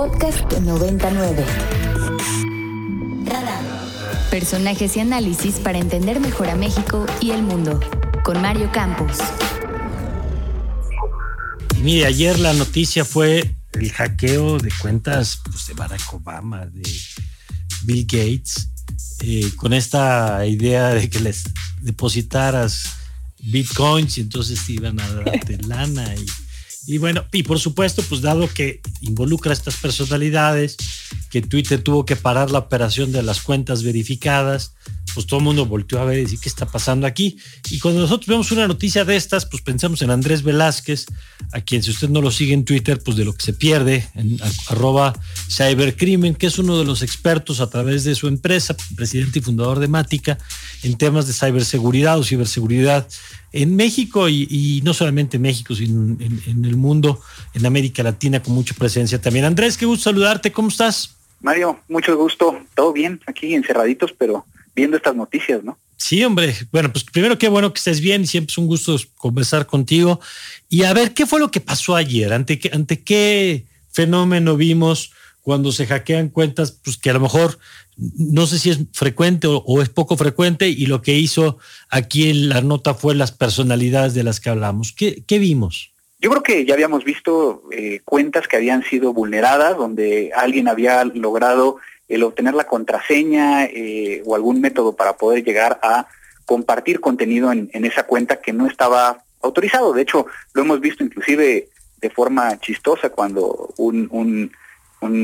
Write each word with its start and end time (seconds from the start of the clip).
Podcast 0.00 0.50
99. 0.50 1.44
Personajes 4.30 4.96
y 4.96 5.00
análisis 5.00 5.56
para 5.56 5.76
entender 5.76 6.20
mejor 6.20 6.48
a 6.48 6.56
México 6.56 7.04
y 7.20 7.32
el 7.32 7.42
mundo. 7.42 7.78
Con 8.24 8.40
Mario 8.40 8.70
Campos. 8.72 9.18
Mire, 11.82 12.06
ayer 12.06 12.38
la 12.38 12.54
noticia 12.54 13.04
fue 13.04 13.54
el 13.74 13.92
hackeo 13.92 14.58
de 14.58 14.72
cuentas 14.80 15.38
pues, 15.44 15.66
de 15.66 15.74
Barack 15.74 16.14
Obama, 16.14 16.64
de 16.64 16.82
Bill 17.82 18.06
Gates, 18.06 18.70
eh, 19.20 19.50
con 19.54 19.74
esta 19.74 20.46
idea 20.46 20.94
de 20.94 21.10
que 21.10 21.20
les 21.20 21.44
depositaras 21.82 22.84
bitcoins 23.38 24.16
y 24.16 24.22
entonces 24.22 24.64
te 24.64 24.72
iban 24.72 24.98
a 24.98 25.12
darte 25.12 25.58
lana 25.58 26.14
y 26.14 26.24
y 26.86 26.98
bueno, 26.98 27.24
y 27.32 27.42
por 27.42 27.58
supuesto, 27.58 28.02
pues 28.08 28.20
dado 28.22 28.48
que 28.48 28.80
involucra 29.00 29.50
a 29.50 29.54
estas 29.54 29.76
personalidades, 29.76 30.76
que 31.30 31.42
Twitter 31.42 31.82
tuvo 31.82 32.04
que 32.04 32.16
parar 32.16 32.50
la 32.50 32.58
operación 32.58 33.12
de 33.12 33.22
las 33.22 33.42
cuentas 33.42 33.82
verificadas, 33.82 34.74
pues 35.14 35.26
todo 35.26 35.40
el 35.40 35.44
mundo 35.44 35.66
volteó 35.66 36.00
a 36.00 36.04
ver 36.04 36.18
y 36.18 36.22
decir 36.22 36.38
qué 36.40 36.48
está 36.48 36.66
pasando 36.66 37.06
aquí. 37.06 37.38
Y 37.70 37.78
cuando 37.78 38.00
nosotros 38.00 38.26
vemos 38.26 38.52
una 38.52 38.66
noticia 38.66 39.04
de 39.04 39.16
estas, 39.16 39.46
pues 39.46 39.62
pensamos 39.62 40.02
en 40.02 40.10
Andrés 40.10 40.42
Velázquez, 40.42 41.06
a 41.52 41.60
quien 41.60 41.82
si 41.82 41.90
usted 41.90 42.08
no 42.08 42.20
lo 42.20 42.30
sigue 42.30 42.54
en 42.54 42.64
Twitter, 42.64 43.00
pues 43.04 43.16
de 43.16 43.24
lo 43.24 43.32
que 43.32 43.42
se 43.42 43.52
pierde, 43.52 44.08
en 44.14 44.38
arroba 44.68 45.14
cybercrimen, 45.48 46.34
que 46.34 46.46
es 46.46 46.58
uno 46.58 46.78
de 46.78 46.84
los 46.84 47.02
expertos 47.02 47.60
a 47.60 47.70
través 47.70 48.04
de 48.04 48.14
su 48.14 48.28
empresa, 48.28 48.76
presidente 48.96 49.40
y 49.40 49.42
fundador 49.42 49.78
de 49.78 49.88
Mática, 49.88 50.38
en 50.82 50.96
temas 50.96 51.26
de 51.26 51.32
ciberseguridad 51.32 52.18
o 52.18 52.24
ciberseguridad 52.24 53.08
en 53.52 53.74
México 53.74 54.28
y, 54.28 54.80
no 54.84 54.94
solamente 54.94 55.36
en 55.36 55.42
México, 55.42 55.74
sino 55.74 56.16
en, 56.20 56.40
en, 56.46 56.64
el 56.64 56.76
mundo, 56.76 57.20
en 57.54 57.66
América 57.66 58.02
Latina, 58.02 58.42
con 58.42 58.54
mucha 58.54 58.74
presencia 58.74 59.20
también. 59.20 59.44
Andrés, 59.44 59.76
qué 59.76 59.86
gusto 59.86 60.04
saludarte, 60.04 60.52
¿cómo 60.52 60.68
estás? 60.68 61.16
Mario, 61.40 61.80
mucho 61.88 62.16
gusto, 62.16 62.60
todo 62.74 62.92
bien, 62.92 63.20
aquí 63.26 63.54
encerraditos, 63.54 64.12
pero 64.12 64.44
viendo 64.74 64.96
estas 64.96 65.14
noticias, 65.14 65.62
¿no? 65.62 65.78
Sí, 65.96 66.24
hombre. 66.24 66.54
Bueno, 66.72 66.90
pues 66.90 67.04
primero 67.04 67.38
qué 67.38 67.48
bueno 67.48 67.72
que 67.72 67.78
estés 67.78 68.00
bien, 68.00 68.26
siempre 68.26 68.52
es 68.52 68.58
un 68.58 68.66
gusto 68.66 68.96
conversar 69.16 69.66
contigo. 69.66 70.18
Y 70.68 70.84
a 70.84 70.94
ver, 70.94 71.12
¿qué 71.12 71.26
fue 71.26 71.40
lo 71.40 71.50
que 71.50 71.60
pasó 71.60 71.94
ayer? 71.94 72.32
¿Ante 72.32 72.58
qué, 72.58 72.70
ante 72.72 73.02
qué 73.02 73.66
fenómeno 73.90 74.56
vimos 74.56 75.12
cuando 75.42 75.72
se 75.72 75.86
hackean 75.86 76.30
cuentas? 76.30 76.72
Pues 76.72 76.96
que 76.96 77.10
a 77.10 77.12
lo 77.12 77.20
mejor 77.20 77.58
no 77.96 78.46
sé 78.46 78.58
si 78.58 78.70
es 78.70 78.78
frecuente 78.94 79.46
o, 79.46 79.82
es 79.82 79.90
poco 79.90 80.16
frecuente 80.16 80.68
y 80.68 80.86
lo 80.86 81.02
que 81.02 81.18
hizo 81.18 81.58
aquí 81.90 82.30
en 82.30 82.48
la 82.48 82.62
nota 82.62 82.94
fue 82.94 83.14
las 83.14 83.32
personalidades 83.32 84.14
de 84.14 84.24
las 84.24 84.40
que 84.40 84.48
hablamos. 84.48 84.92
¿Qué, 84.92 85.22
qué 85.26 85.38
vimos? 85.38 85.92
Yo 86.18 86.30
creo 86.30 86.42
que 86.42 86.64
ya 86.64 86.74
habíamos 86.74 87.04
visto 87.04 87.62
eh, 87.72 88.00
cuentas 88.04 88.48
que 88.48 88.56
habían 88.56 88.84
sido 88.84 89.12
vulneradas, 89.12 89.76
donde 89.76 90.32
alguien 90.34 90.68
había 90.68 91.04
logrado 91.04 91.76
el 92.10 92.24
obtener 92.24 92.54
la 92.54 92.64
contraseña 92.64 93.64
eh, 93.64 94.22
o 94.26 94.34
algún 94.34 94.60
método 94.60 94.94
para 94.94 95.16
poder 95.16 95.44
llegar 95.44 95.78
a 95.82 96.06
compartir 96.44 96.98
contenido 96.98 97.52
en, 97.52 97.70
esa 97.84 98.02
cuenta 98.02 98.40
que 98.40 98.52
no 98.52 98.66
estaba 98.66 99.22
autorizado. 99.40 99.92
De 99.92 100.02
hecho, 100.02 100.26
lo 100.52 100.62
hemos 100.62 100.80
visto 100.80 101.04
inclusive 101.04 101.68
de 102.00 102.10
forma 102.10 102.58
chistosa 102.58 103.10
cuando 103.10 103.72
un, 103.76 104.08
un, 104.10 104.50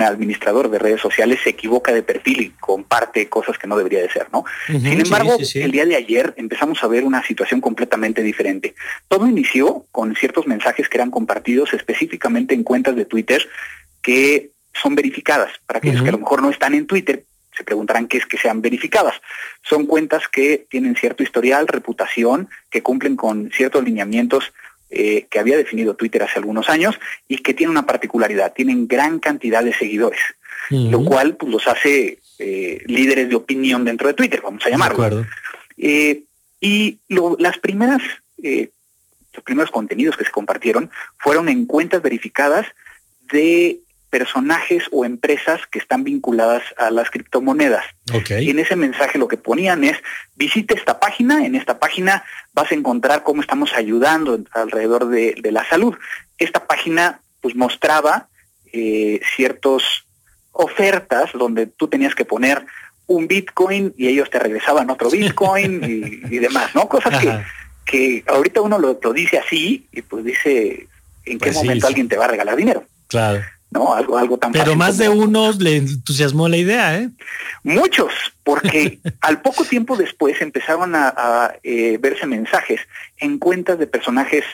administrador 0.01 0.71
de 0.71 0.79
redes 0.79 1.01
sociales 1.01 1.41
se 1.43 1.51
equivoca 1.51 1.93
de 1.93 2.03
perfil 2.03 2.41
y 2.41 2.51
comparte 2.51 3.29
cosas 3.29 3.59
que 3.59 3.67
no 3.67 3.77
debería 3.77 4.01
de 4.01 4.09
ser, 4.09 4.27
¿no? 4.33 4.45
Sin 4.69 5.01
embargo, 5.01 5.37
el 5.55 5.71
día 5.71 5.85
de 5.85 5.97
ayer 5.97 6.33
empezamos 6.39 6.83
a 6.83 6.87
ver 6.87 7.05
una 7.05 7.23
situación 7.23 7.61
completamente 7.61 8.23
diferente. 8.23 8.75
Todo 9.07 9.27
inició 9.27 9.85
con 9.93 10.15
ciertos 10.15 10.47
mensajes 10.47 10.89
que 10.89 10.97
eran 10.97 11.11
compartidos 11.11 11.75
específicamente 11.75 12.55
en 12.55 12.63
cuentas 12.63 12.97
de 12.97 13.05
Twitter 13.05 13.47
que 14.01 14.53
son 14.83 14.95
verificadas. 14.95 15.53
Para 15.67 15.79
aquellos 15.79 16.03
que 16.03 16.09
a 16.09 16.13
lo 16.13 16.19
mejor 16.19 16.43
no 16.43 16.51
están 16.51 16.75
en 16.75 16.87
Twitter, 16.87 17.25
se 17.57 17.65
preguntarán 17.65 18.07
qué 18.07 18.19
es 18.19 18.27
que 18.27 18.39
sean 18.39 18.61
verificadas. 18.61 19.15
Son 19.63 19.87
cuentas 19.87 20.29
que 20.29 20.67
tienen 20.69 20.95
cierto 20.97 21.23
historial, 21.23 21.67
reputación, 21.67 22.49
que 22.71 22.83
cumplen 22.83 23.17
con 23.17 23.51
ciertos 23.51 23.83
lineamientos 23.85 24.53
eh, 24.91 25.27
que 25.31 25.41
había 25.41 25.57
definido 25.57 25.97
Twitter 25.97 26.23
hace 26.23 26.39
algunos 26.39 26.69
años 26.69 26.99
y 27.27 27.39
que 27.39 27.55
tienen 27.55 27.73
una 27.73 27.87
particularidad, 27.87 28.53
tienen 28.53 28.87
gran 28.87 29.19
cantidad 29.19 29.65
de 29.65 29.75
seguidores, 29.75 30.21
lo 30.71 31.05
cual 31.05 31.37
pues, 31.37 31.51
los 31.51 31.67
hace 31.67 32.21
eh, 32.39 32.83
líderes 32.87 33.29
de 33.29 33.35
opinión 33.35 33.85
dentro 33.85 34.07
de 34.07 34.15
Twitter, 34.15 34.43
vamos 34.43 34.65
a 34.65 34.71
llamarlo. 34.71 35.27
Eh, 35.77 36.23
y 36.61 37.01
las 37.39 37.59
primeras, 37.59 38.01
los 38.39 39.45
primeros 39.45 39.73
contenidos 39.73 40.17
que 40.17 40.25
se 40.25 40.31
compartieron 40.31 40.91
fueron 41.19 41.49
en 41.49 41.67
cuentas 41.67 42.01
verificadas 42.01 42.67
de 43.33 43.81
personajes 44.11 44.85
o 44.93 45.05
empresas 45.05 45.61
que 45.71 45.79
están 45.79 46.05
vinculadas 46.05 46.63
a 46.79 46.91
las 46.91 47.11
criptomonedas. 47.11 47.85
Y 48.29 48.51
en 48.51 48.59
ese 48.59 48.77
mensaje 48.77 49.19
lo 49.19 49.29
que 49.29 49.37
ponían 49.37 49.85
es, 49.85 49.99
visite 50.37 50.75
esta 50.75 51.01
página, 51.01 51.45
en 51.45 51.55
esta 51.55 51.79
página 51.79 52.25
vas 52.55 52.71
a 52.71 52.75
encontrar 52.75 53.23
cómo 53.23 53.41
estamos 53.41 53.75
ayudando 53.75 54.39
alrededor 54.53 55.09
de, 55.09 55.51
la 55.51 55.69
salud. 55.69 55.95
Esta 56.39 56.67
página 56.67 57.21
pues 57.41 57.55
mostraba 57.57 58.29
eh, 58.73 59.21
ciertas 59.35 59.83
ofertas 60.53 61.31
donde 61.35 61.67
tú 61.67 61.89
tenías 61.89 62.15
que 62.15 62.25
poner 62.25 62.65
un 63.07 63.29
Bitcoin 63.29 63.95
y 63.97 64.09
ellos 64.09 64.31
te 64.31 64.39
regresaban 64.39 64.91
otro 64.91 65.11
Bitcoin 65.13 65.83
y, 66.31 66.39
demás, 66.39 66.75
¿no? 66.75 66.89
Cosas 66.89 67.21
que, 67.21 67.45
que 67.85 68.25
ahorita 68.27 68.61
uno 68.61 68.79
lo, 68.79 68.95
dice 69.13 69.39
así 69.39 69.87
y 69.93 70.03
pues 70.03 70.25
dice, 70.25 70.89
¿en 71.25 71.39
qué 71.39 71.53
pues 71.53 71.57
momento 71.57 71.87
alguien 71.87 72.09
te 72.09 72.17
va 72.17 72.27
a 72.27 72.29
regalar 72.29 72.57
dinero? 72.57 72.85
Claro. 73.09 73.43
¿No? 73.71 73.95
Algo, 73.95 74.19
algo 74.19 74.39
tan 74.39 74.53
Pero 74.53 74.77
más 74.77 74.99
de 74.99 75.09
unos 75.09 75.61
le 75.61 75.77
entusiasmó 75.77 76.49
la 76.49 76.57
idea, 76.57 76.99
¿eh? 76.99 77.11
Muchos, 77.63 78.13
porque 78.45 79.01
al 79.21 79.41
poco 79.43 79.65
tiempo 79.65 79.97
después 79.97 80.41
empezaron 80.41 80.95
a, 80.95 81.55
eh, 81.63 81.99
verse 82.01 82.27
mensajes 82.27 82.81
en 83.19 83.39
cuentas 83.39 83.79
de 83.79 83.87
personajes 83.87 84.45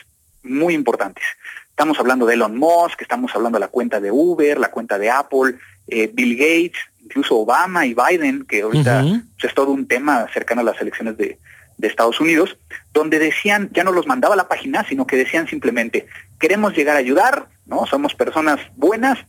muy 0.43 0.73
importantes. 0.73 1.23
Estamos 1.69 1.99
hablando 1.99 2.25
de 2.25 2.35
Elon 2.35 2.57
Musk, 2.57 3.01
estamos 3.01 3.33
hablando 3.35 3.57
de 3.57 3.61
la 3.61 3.67
cuenta 3.69 3.99
de 3.99 4.11
Uber, 4.11 4.59
la 4.59 4.71
cuenta 4.71 4.99
de 4.99 5.09
Apple, 5.09 5.55
eh, 5.87 6.09
Bill 6.13 6.35
Gates, 6.35 6.79
incluso 7.03 7.37
Obama 7.37 7.85
y 7.85 7.95
Biden, 7.95 8.45
que 8.45 8.61
ahorita 8.61 9.01
pues, 9.01 9.43
es 9.43 9.53
todo 9.53 9.71
un 9.71 9.87
tema 9.87 10.27
cercano 10.33 10.61
a 10.61 10.65
las 10.65 10.79
elecciones 10.79 11.17
de, 11.17 11.39
de 11.77 11.87
Estados 11.87 12.19
Unidos, 12.19 12.57
donde 12.93 13.19
decían, 13.19 13.69
ya 13.73 13.83
no 13.83 13.91
los 13.91 14.07
mandaba 14.07 14.35
la 14.35 14.47
página, 14.47 14.85
sino 14.87 15.07
que 15.07 15.17
decían 15.17 15.47
simplemente, 15.47 16.07
queremos 16.39 16.75
llegar 16.75 16.95
a 16.95 16.99
ayudar, 16.99 17.47
¿no? 17.65 17.85
Somos 17.85 18.15
personas 18.15 18.59
buenas, 18.75 19.19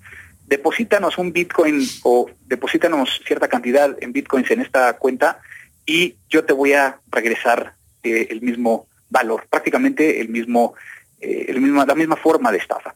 deposítanos 0.46 1.18
un 1.18 1.32
Bitcoin 1.32 1.86
o 2.02 2.30
deposítanos 2.46 3.20
cierta 3.26 3.48
cantidad 3.48 3.96
en 4.00 4.12
Bitcoins 4.12 4.50
en 4.50 4.60
esta 4.60 4.96
cuenta 4.98 5.40
y 5.86 6.16
yo 6.28 6.44
te 6.44 6.52
voy 6.52 6.72
a 6.72 7.00
regresar 7.10 7.74
eh, 8.02 8.28
el 8.30 8.40
mismo 8.40 8.86
valor, 9.10 9.46
prácticamente 9.48 10.20
el 10.20 10.28
mismo, 10.28 10.74
eh, 11.20 11.46
el 11.48 11.62
la 11.86 11.94
misma 11.94 12.16
forma 12.16 12.52
de 12.52 12.58
estafa. 12.58 12.94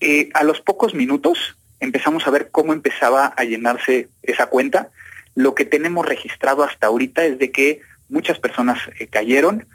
Eh, 0.00 0.30
a 0.34 0.44
los 0.44 0.60
pocos 0.60 0.94
minutos 0.94 1.56
empezamos 1.80 2.26
a 2.26 2.30
ver 2.30 2.50
cómo 2.50 2.72
empezaba 2.72 3.26
a 3.26 3.44
llenarse 3.44 4.08
esa 4.22 4.46
cuenta. 4.46 4.90
Lo 5.34 5.54
que 5.54 5.64
tenemos 5.64 6.06
registrado 6.06 6.62
hasta 6.64 6.88
ahorita 6.88 7.24
es 7.24 7.38
de 7.38 7.50
que 7.50 7.80
muchas 8.08 8.38
personas 8.38 8.78
cayeron, 9.10 9.66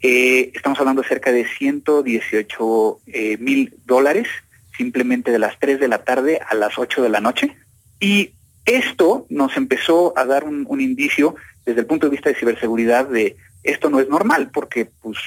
eh, 0.00 0.50
estamos 0.54 0.78
hablando 0.78 1.02
de 1.02 1.08
cerca 1.08 1.32
de 1.32 1.46
118 1.46 3.00
eh, 3.06 3.36
mil 3.38 3.74
dólares, 3.84 4.28
simplemente 4.76 5.30
de 5.30 5.38
las 5.38 5.58
3 5.58 5.80
de 5.80 5.88
la 5.88 6.04
tarde 6.04 6.40
a 6.46 6.54
las 6.54 6.78
8 6.78 7.02
de 7.02 7.08
la 7.08 7.20
noche. 7.20 7.56
Y 7.98 8.32
esto 8.66 9.26
nos 9.30 9.56
empezó 9.56 10.12
a 10.18 10.24
dar 10.24 10.44
un, 10.44 10.80
indicio 10.80 11.36
desde 11.64 11.80
el 11.80 11.86
punto 11.86 12.06
de 12.06 12.10
vista 12.10 12.28
de 12.28 12.36
ciberseguridad 12.36 13.08
de 13.08 13.36
esto 13.62 13.90
no 13.90 14.00
es 14.00 14.08
normal, 14.08 14.50
porque 14.52 14.90
pues 15.02 15.18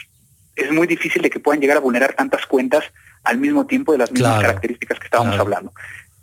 es 0.56 0.72
muy 0.72 0.88
difícil 0.88 1.22
de 1.22 1.30
que 1.30 1.40
puedan 1.40 1.60
llegar 1.60 1.78
a 1.78 1.82
vulnerar 1.82 2.14
tantas 2.14 2.46
cuentas 2.46 2.84
al 3.24 3.38
mismo 3.38 3.66
tiempo 3.66 3.92
de 3.92 3.98
las 3.98 4.12
mismas 4.12 4.42
características 4.42 5.00
que 5.00 5.06
estábamos 5.06 5.38
hablando. 5.38 5.74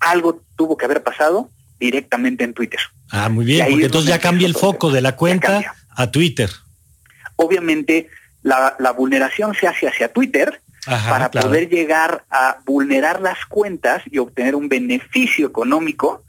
Algo 0.00 0.42
tuvo 0.56 0.76
que 0.76 0.84
haber 0.84 1.02
pasado 1.02 1.50
directamente 1.78 2.44
en 2.44 2.54
Twitter. 2.54 2.81
Ah, 3.10 3.28
muy 3.28 3.44
bien, 3.44 3.66
porque 3.69 3.84
entonces 3.84 4.08
ya 4.08 4.19
cambia 4.19 4.46
el 4.46 4.54
foco 4.54 4.90
de 4.90 5.02
la 5.02 5.16
cuenta 5.16 5.75
a 5.90 6.10
Twitter. 6.10 6.50
Obviamente, 7.37 8.08
la, 8.46 8.93
vulneración 8.93 9.54
se 9.54 9.66
hace 9.66 9.88
hacia 9.88 10.12
Twitter 10.12 10.60
para 11.08 11.31
poder 11.31 11.69
llegar 11.69 12.25
a 12.31 12.58
vulnerar 12.64 13.20
las 13.20 13.44
cuentas 13.46 14.02
y 14.06 14.19
obtener 14.19 14.54
un 14.54 14.69
beneficio 14.69 15.48
económico 15.48 16.22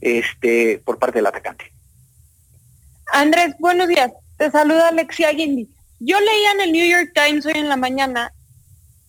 este, 0.00 0.80
por 0.84 0.98
parte 0.98 1.18
del 1.18 1.26
atacante. 1.26 1.72
Andrés, 3.12 3.54
buenos 3.58 3.88
días. 3.88 4.12
Te 4.38 4.50
saluda 4.50 4.88
Alexia 4.88 5.32
Guindi. 5.32 5.68
Yo 5.98 6.20
leía 6.20 6.52
en 6.52 6.60
el 6.60 6.72
New 6.72 6.86
York 6.86 7.10
Times 7.12 7.44
hoy 7.46 7.54
en 7.56 7.68
la 7.68 7.76
mañana 7.76 8.32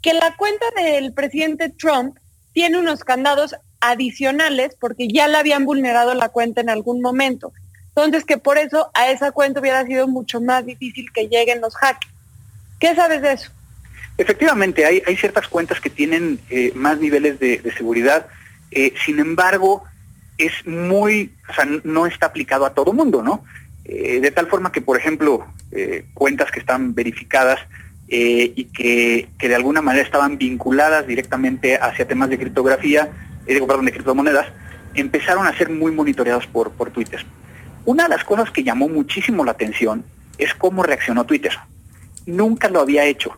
que 0.01 0.13
la 0.13 0.35
cuenta 0.35 0.65
del 0.75 1.13
presidente 1.13 1.69
Trump 1.69 2.17
tiene 2.53 2.79
unos 2.79 3.03
candados 3.03 3.55
adicionales 3.79 4.75
porque 4.79 5.07
ya 5.07 5.27
le 5.27 5.37
habían 5.37 5.65
vulnerado 5.65 6.15
la 6.15 6.29
cuenta 6.29 6.61
en 6.61 6.69
algún 6.69 7.01
momento. 7.01 7.53
Entonces 7.89 8.25
que 8.25 8.37
por 8.37 8.57
eso 8.57 8.89
a 8.95 9.11
esa 9.11 9.31
cuenta 9.31 9.59
hubiera 9.59 9.85
sido 9.85 10.07
mucho 10.07 10.41
más 10.41 10.65
difícil 10.65 11.11
que 11.13 11.27
lleguen 11.27 11.61
los 11.61 11.75
hackers. 11.75 12.14
¿Qué 12.79 12.95
sabes 12.95 13.21
de 13.21 13.33
eso? 13.33 13.51
Efectivamente, 14.17 14.85
hay, 14.85 15.17
ciertas 15.17 15.47
cuentas 15.47 15.81
que 15.81 15.89
tienen 15.89 16.39
eh, 16.49 16.71
más 16.73 16.99
niveles 16.99 17.37
de, 17.39 17.73
seguridad. 17.75 18.27
Eh, 18.71 18.93
sin 19.05 19.19
embargo, 19.19 19.83
es 20.37 20.53
muy, 20.65 21.33
o 21.49 21.53
sea, 21.53 21.67
no 21.83 22.05
está 22.05 22.27
aplicado 22.27 22.65
a 22.65 22.73
todo 22.73 22.93
mundo, 22.93 23.21
¿no? 23.21 23.43
Eh, 23.83 24.19
de 24.21 24.31
tal 24.31 24.47
forma 24.47 24.71
que, 24.71 24.81
por 24.81 24.97
ejemplo, 24.97 25.45
cuentas 26.13 26.51
que 26.51 26.59
están 26.59 26.95
verificadas 26.95 27.59
y 28.07 28.65
que, 28.65 29.27
que, 29.37 29.49
de 29.49 29.55
alguna 29.55 29.81
manera 29.81 30.05
estaban 30.05 30.37
vinculadas 30.37 31.05
directamente 31.05 31.75
hacia 31.75 32.07
temas 32.07 32.29
de 32.29 32.37
criptografía, 32.37 33.09
digo, 33.45 33.67
perdón, 33.67 33.85
de 33.85 33.91
criptomonedas, 33.91 34.47
empezaron 34.93 35.45
a 35.45 35.57
ser 35.57 35.69
muy 35.69 35.91
monitoreados 35.91 36.47
por, 36.47 36.71
por 36.71 36.91
Twitter. 36.91 37.25
Una 37.83 38.03
de 38.03 38.09
las 38.09 38.23
cosas 38.23 38.49
que 38.51 38.63
llamó 38.63 38.87
muchísimo 38.87 39.43
la 39.43 39.51
atención 39.51 40.05
es 40.37 40.53
cómo 40.55 40.81
reaccionó 40.81 41.25
Twitter. 41.25 41.51
Nunca 42.25 42.69
lo 42.69 42.81
había 42.81 43.05
hecho. 43.05 43.35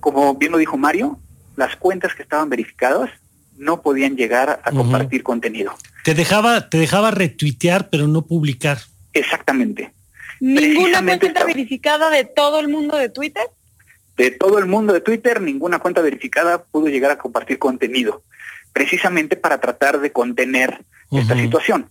Como 0.00 0.34
bien 0.34 0.52
lo 0.52 0.58
dijo 0.58 0.76
Mario, 0.76 1.18
las 1.56 1.76
cuentas 1.76 2.14
que 2.14 2.22
estaban 2.22 2.48
verificadas 2.48 3.10
no 3.56 3.82
podían 3.82 4.16
llegar 4.16 4.60
a 4.64 4.70
compartir 4.70 5.22
contenido. 5.22 5.74
Te 6.04 6.14
dejaba, 6.14 6.70
te 6.70 6.78
dejaba 6.78 7.10
retuitear, 7.10 7.90
pero 7.90 8.06
no 8.06 8.22
publicar. 8.22 8.78
Exactamente. 9.12 9.92
¿Ninguna 10.40 11.04
cuenta 11.04 11.44
verificada 11.44 12.10
de 12.10 12.24
todo 12.24 12.60
el 12.60 12.68
mundo 12.68 12.96
de 12.96 13.08
Twitter? 13.08 13.42
De 14.16 14.30
todo 14.30 14.58
el 14.58 14.66
mundo 14.66 14.92
de 14.92 15.00
Twitter, 15.00 15.40
ninguna 15.40 15.80
cuenta 15.80 16.00
verificada 16.00 16.62
pudo 16.62 16.86
llegar 16.86 17.10
a 17.10 17.18
compartir 17.18 17.58
contenido, 17.58 18.22
precisamente 18.72 19.36
para 19.36 19.60
tratar 19.60 20.00
de 20.00 20.12
contener 20.12 20.84
esta 21.10 21.36
situación. 21.36 21.90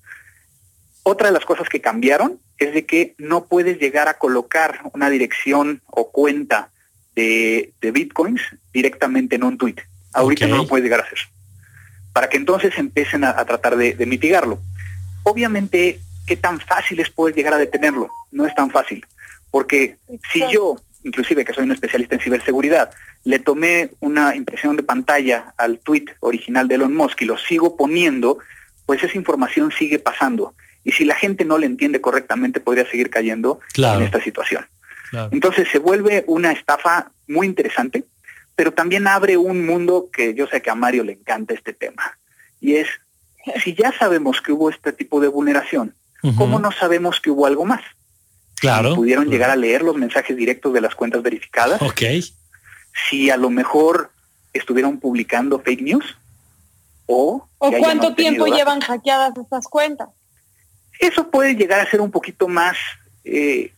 Otra 1.03 1.27
de 1.27 1.33
las 1.33 1.45
cosas 1.45 1.69
que 1.69 1.81
cambiaron 1.81 2.39
es 2.57 2.73
de 2.73 2.85
que 2.85 3.15
no 3.17 3.45
puedes 3.45 3.79
llegar 3.79 4.07
a 4.07 4.15
colocar 4.15 4.81
una 4.93 5.09
dirección 5.09 5.81
o 5.85 6.11
cuenta 6.11 6.69
de, 7.15 7.73
bitcoins 7.81 8.41
directamente 8.73 9.35
en 9.35 9.43
un 9.43 9.57
tweet. 9.57 9.75
Ahorita 10.13 10.47
no 10.47 10.57
lo 10.57 10.67
puedes 10.67 10.83
llegar 10.83 11.01
a 11.01 11.03
hacer. 11.03 11.19
Para 12.13 12.29
que 12.29 12.37
entonces 12.37 12.77
empiecen 12.77 13.23
a, 13.23 13.43
tratar 13.45 13.75
de, 13.77 14.05
mitigarlo. 14.05 14.59
Obviamente, 15.23 15.99
¿qué 16.25 16.35
tan 16.35 16.59
fácil 16.59 16.99
es 16.99 17.09
poder 17.09 17.35
llegar 17.35 17.53
a 17.53 17.57
detenerlo? 17.57 18.09
No 18.31 18.45
es 18.45 18.55
tan 18.55 18.71
fácil. 18.71 19.05
Porque 19.51 19.97
si 20.31 20.43
yo, 20.51 20.77
inclusive 21.03 21.45
que 21.45 21.53
soy 21.53 21.65
un 21.65 21.71
especialista 21.71 22.15
en 22.15 22.21
ciberseguridad, 22.21 22.91
le 23.23 23.39
tomé 23.39 23.91
una 23.99 24.35
impresión 24.35 24.77
de 24.77 24.83
pantalla 24.83 25.53
al 25.57 25.79
tweet 25.79 26.05
original 26.19 26.67
de 26.67 26.75
Elon 26.75 26.95
Musk 26.95 27.21
y 27.21 27.25
lo 27.25 27.37
sigo 27.37 27.75
poniendo, 27.75 28.39
pues 28.85 29.03
esa 29.03 29.17
información 29.17 29.71
sigue 29.71 29.99
pasando. 29.99 30.53
Y 30.87 30.93
si 30.93 31.03
la 31.03 31.15
gente 31.15 31.43
no 31.43 31.57
le 31.57 31.65
entiende 31.65 31.99
correctamente, 31.99 32.61
podría 32.61 32.89
seguir 32.89 33.09
cayendo 33.09 33.59
en 33.75 34.03
esta 34.03 34.23
situación. 34.23 34.65
Entonces 35.31 35.67
se 35.69 35.79
vuelve 35.79 36.23
una 36.27 36.53
estafa 36.53 37.11
muy 37.27 37.45
interesante, 37.45 38.05
pero 38.55 38.71
también 38.71 39.05
abre 39.05 39.35
un 39.35 39.65
mundo 39.65 40.07
que 40.13 40.33
yo 40.33 40.47
sé 40.47 40.61
que 40.61 40.69
a 40.69 40.75
Mario 40.75 41.03
le 41.03 41.11
encanta 41.11 41.53
este 41.53 41.73
tema. 41.73 42.17
Y 42.61 42.75
es, 42.75 42.87
si 43.65 43.75
ya 43.75 43.91
sabemos 43.99 44.39
que 44.39 44.53
hubo 44.53 44.69
este 44.69 44.93
tipo 44.93 45.19
de 45.19 45.27
vulneración, 45.27 45.93
¿cómo 46.37 46.57
no 46.57 46.71
sabemos 46.71 47.19
que 47.19 47.31
hubo 47.31 47.45
algo 47.45 47.65
más? 47.65 47.81
Claro. 48.55 48.91
Si 48.91 48.95
pudieron 48.95 49.29
llegar 49.29 49.49
a 49.49 49.57
leer 49.57 49.81
los 49.81 49.97
mensajes 49.97 50.37
directos 50.37 50.71
de 50.71 50.79
las 50.79 50.95
cuentas 50.95 51.21
verificadas. 51.21 51.81
Ok. 51.81 52.01
Si 53.09 53.29
a 53.29 53.35
lo 53.35 53.49
mejor 53.49 54.09
estuvieron 54.53 55.01
publicando 55.01 55.59
fake 55.59 55.81
news. 55.81 56.15
O, 57.07 57.45
¿O 57.57 57.71
cuánto 57.73 58.15
tiempo 58.15 58.45
llevan 58.45 58.79
hackeadas 58.79 59.33
estas 59.37 59.67
cuentas. 59.67 60.07
Eso 60.99 61.29
puede 61.29 61.55
llegar 61.55 61.79
a 61.79 61.89
ser 61.89 62.01
un 62.01 62.11
poquito 62.11 62.47
más 62.47 62.77
eh, 63.23 63.71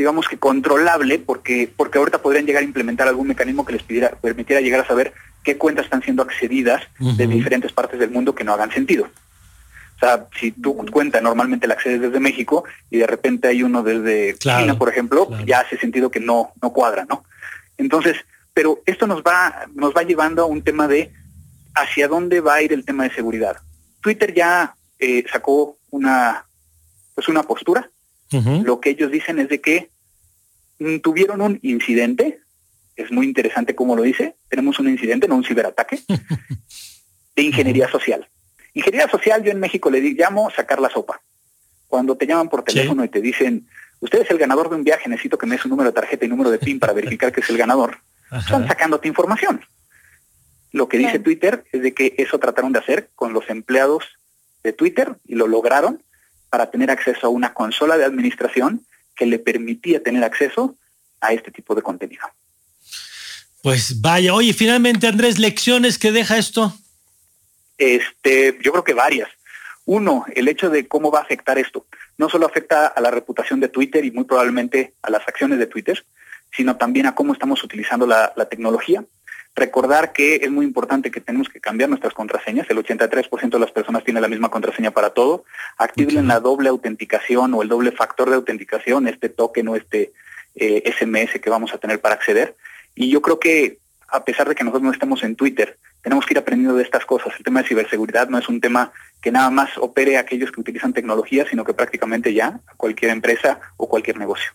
digamos 0.00 0.28
que 0.28 0.38
controlable, 0.38 1.18
porque, 1.18 1.70
porque 1.76 1.98
ahorita 1.98 2.22
podrían 2.22 2.46
llegar 2.46 2.62
a 2.62 2.64
implementar 2.64 3.06
algún 3.06 3.28
mecanismo 3.28 3.66
que 3.66 3.74
les 3.74 3.82
pidiera, 3.82 4.12
permitiera 4.12 4.62
llegar 4.62 4.80
a 4.80 4.86
saber 4.86 5.12
qué 5.44 5.58
cuentas 5.58 5.84
están 5.84 6.02
siendo 6.02 6.22
accedidas 6.22 6.82
de 6.98 7.26
diferentes 7.26 7.70
partes 7.70 8.00
del 8.00 8.10
mundo 8.10 8.34
que 8.34 8.42
no 8.42 8.54
hagan 8.54 8.72
sentido. 8.72 9.04
O 9.04 9.98
sea, 10.00 10.26
si 10.38 10.52
tu 10.52 10.74
cuenta 10.86 11.20
normalmente 11.20 11.66
la 11.66 11.74
accedes 11.74 12.00
desde 12.00 12.18
México 12.18 12.64
y 12.88 12.96
de 12.96 13.06
repente 13.06 13.48
hay 13.48 13.62
uno 13.62 13.82
desde 13.82 14.38
China, 14.38 14.78
por 14.78 14.88
ejemplo, 14.88 15.28
ya 15.44 15.60
hace 15.60 15.76
sentido 15.76 16.10
que 16.10 16.20
no, 16.20 16.52
no 16.62 16.72
cuadra, 16.72 17.04
¿no? 17.06 17.24
Entonces, 17.76 18.16
pero 18.54 18.80
esto 18.86 19.06
nos 19.06 19.22
va, 19.22 19.66
nos 19.74 19.94
va 19.94 20.02
llevando 20.02 20.42
a 20.42 20.46
un 20.46 20.62
tema 20.62 20.88
de 20.88 21.12
hacia 21.74 22.08
dónde 22.08 22.40
va 22.40 22.54
a 22.54 22.62
ir 22.62 22.72
el 22.72 22.86
tema 22.86 23.04
de 23.04 23.14
seguridad. 23.14 23.58
Twitter 24.00 24.32
ya 24.32 24.74
eh, 24.98 25.26
sacó 25.30 25.76
una, 25.90 26.46
pues 27.20 27.28
una 27.28 27.42
postura. 27.42 27.90
Lo 28.64 28.80
que 28.80 28.90
ellos 28.90 29.10
dicen 29.10 29.38
es 29.40 29.50
de 29.50 29.60
que 29.60 29.90
mm, 30.78 31.00
tuvieron 31.00 31.42
un 31.42 31.58
incidente, 31.62 32.40
es 32.96 33.10
muy 33.10 33.26
interesante 33.26 33.74
cómo 33.74 33.94
lo 33.94 34.02
dice, 34.02 34.36
tenemos 34.48 34.78
un 34.78 34.88
incidente, 34.88 35.28
no 35.28 35.36
un 35.36 35.44
ciberataque, 35.44 36.00
de 37.36 37.42
ingeniería 37.42 37.90
social. 37.90 38.26
Ingeniería 38.72 39.10
social 39.10 39.42
yo 39.42 39.50
en 39.50 39.60
México 39.60 39.90
le 39.90 40.00
llamo 40.00 40.50
sacar 40.50 40.80
la 40.80 40.88
sopa. 40.88 41.20
Cuando 41.88 42.16
te 42.16 42.26
llaman 42.26 42.48
por 42.48 42.62
teléfono 42.62 43.04
y 43.04 43.08
te 43.08 43.20
dicen, 43.20 43.68
usted 43.98 44.22
es 44.22 44.30
el 44.30 44.38
ganador 44.38 44.70
de 44.70 44.76
un 44.76 44.84
viaje, 44.84 45.10
necesito 45.10 45.36
que 45.36 45.44
me 45.44 45.56
des 45.56 45.64
un 45.66 45.72
número 45.72 45.90
de 45.90 45.94
tarjeta 45.94 46.24
y 46.24 46.28
número 46.28 46.50
de 46.50 46.58
PIN 46.58 46.78
para 46.78 46.92
verificar 47.00 47.32
que 47.32 47.40
es 47.40 47.50
el 47.50 47.58
ganador, 47.58 47.98
están 48.32 48.66
sacándote 48.66 49.08
información. 49.08 49.60
Lo 50.72 50.88
que 50.88 50.96
dice 50.96 51.18
Twitter 51.18 51.64
es 51.72 51.82
de 51.82 51.92
que 51.92 52.14
eso 52.16 52.38
trataron 52.38 52.72
de 52.72 52.78
hacer 52.78 53.10
con 53.14 53.34
los 53.34 53.50
empleados 53.50 54.04
de 54.62 54.72
Twitter 54.72 55.16
y 55.26 55.34
lo 55.34 55.48
lograron 55.48 56.02
para 56.50 56.70
tener 56.70 56.90
acceso 56.90 57.26
a 57.26 57.30
una 57.30 57.54
consola 57.54 57.96
de 57.96 58.04
administración 58.04 58.84
que 59.16 59.26
le 59.26 59.38
permitía 59.38 60.02
tener 60.02 60.24
acceso 60.24 60.76
a 61.20 61.32
este 61.32 61.50
tipo 61.50 61.74
de 61.74 61.82
contenido. 61.82 62.22
Pues 63.62 64.00
vaya, 64.00 64.34
oye, 64.34 64.52
finalmente 64.52 65.06
Andrés, 65.06 65.38
lecciones 65.38 65.98
que 65.98 66.12
deja 66.12 66.38
esto. 66.38 66.74
Este, 67.78 68.58
yo 68.62 68.72
creo 68.72 68.84
que 68.84 68.94
varias. 68.94 69.28
Uno, 69.84 70.24
el 70.34 70.48
hecho 70.48 70.70
de 70.70 70.86
cómo 70.86 71.10
va 71.10 71.20
a 71.20 71.22
afectar 71.22 71.58
esto. 71.58 71.86
No 72.16 72.28
solo 72.28 72.46
afecta 72.46 72.86
a 72.86 73.00
la 73.00 73.10
reputación 73.10 73.60
de 73.60 73.68
Twitter 73.68 74.04
y 74.04 74.10
muy 74.10 74.24
probablemente 74.24 74.94
a 75.02 75.10
las 75.10 75.26
acciones 75.26 75.58
de 75.58 75.66
Twitter, 75.66 76.04
sino 76.54 76.76
también 76.76 77.06
a 77.06 77.14
cómo 77.14 77.32
estamos 77.32 77.62
utilizando 77.62 78.06
la, 78.06 78.32
la 78.36 78.48
tecnología. 78.48 79.04
Recordar 79.60 80.14
que 80.14 80.36
es 80.36 80.50
muy 80.50 80.64
importante 80.64 81.10
que 81.10 81.20
tenemos 81.20 81.50
que 81.50 81.60
cambiar 81.60 81.90
nuestras 81.90 82.14
contraseñas. 82.14 82.66
El 82.70 82.78
83% 82.78 83.50
de 83.50 83.58
las 83.58 83.70
personas 83.70 84.04
tiene 84.04 84.22
la 84.22 84.28
misma 84.28 84.48
contraseña 84.48 84.90
para 84.90 85.10
todo. 85.10 85.44
Activen 85.76 86.26
la 86.26 86.40
doble 86.40 86.70
autenticación 86.70 87.52
o 87.52 87.60
el 87.60 87.68
doble 87.68 87.92
factor 87.92 88.30
de 88.30 88.36
autenticación, 88.36 89.06
este 89.06 89.28
token 89.28 89.68
o 89.68 89.76
este 89.76 90.12
SMS 90.56 91.34
eh, 91.34 91.40
que 91.42 91.50
vamos 91.50 91.74
a 91.74 91.78
tener 91.78 92.00
para 92.00 92.14
acceder. 92.14 92.56
Y 92.94 93.10
yo 93.10 93.20
creo 93.20 93.38
que 93.38 93.76
a 94.08 94.24
pesar 94.24 94.48
de 94.48 94.54
que 94.54 94.64
nosotros 94.64 94.82
no 94.82 94.92
estemos 94.92 95.22
en 95.24 95.36
Twitter, 95.36 95.76
tenemos 96.02 96.24
que 96.24 96.32
ir 96.32 96.38
aprendiendo 96.38 96.76
de 96.76 96.82
estas 96.82 97.04
cosas. 97.04 97.34
El 97.36 97.44
tema 97.44 97.60
de 97.60 97.68
ciberseguridad 97.68 98.30
no 98.30 98.38
es 98.38 98.48
un 98.48 98.62
tema 98.62 98.92
que 99.20 99.30
nada 99.30 99.50
más 99.50 99.76
opere 99.76 100.16
a 100.16 100.20
aquellos 100.20 100.50
que 100.50 100.60
utilizan 100.62 100.94
tecnología, 100.94 101.44
sino 101.50 101.64
que 101.64 101.74
prácticamente 101.74 102.32
ya 102.32 102.60
a 102.66 102.74
cualquier 102.76 103.10
empresa 103.10 103.60
o 103.76 103.90
cualquier 103.90 104.16
negocio. 104.16 104.52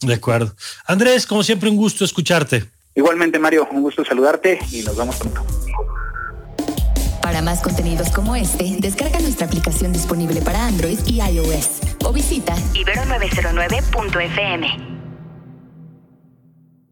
De 0.00 0.14
acuerdo. 0.14 0.54
Andrés, 0.86 1.26
como 1.26 1.42
siempre, 1.42 1.68
un 1.68 1.76
gusto 1.76 2.04
escucharte. 2.04 2.77
Igualmente, 2.98 3.38
Mario, 3.38 3.66
un 3.70 3.82
gusto 3.82 4.04
saludarte 4.04 4.58
y 4.72 4.82
nos 4.82 4.96
vemos 4.96 5.14
pronto. 5.18 5.44
Para 7.22 7.40
más 7.42 7.62
contenidos 7.62 8.10
como 8.10 8.34
este, 8.34 8.76
descarga 8.80 9.20
nuestra 9.20 9.46
aplicación 9.46 9.92
disponible 9.92 10.42
para 10.42 10.66
Android 10.66 10.98
y 11.06 11.22
iOS 11.22 11.78
o 12.04 12.12
visita 12.12 12.56
ibero909.fm. 12.74 14.87